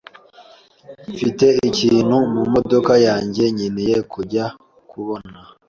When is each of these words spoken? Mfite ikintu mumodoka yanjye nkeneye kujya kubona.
Mfite 1.13 1.45
ikintu 1.69 2.17
mumodoka 2.33 2.93
yanjye 3.07 3.43
nkeneye 3.53 3.95
kujya 4.11 4.45
kubona. 4.89 5.37